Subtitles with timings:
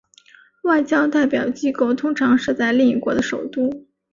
[0.63, 3.85] 外交代表机构通常设在另一国的首都。